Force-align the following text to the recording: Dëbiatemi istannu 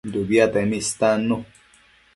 Dëbiatemi 0.11 0.77
istannu 0.83 1.35